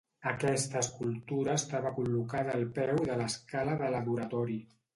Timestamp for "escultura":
0.85-1.57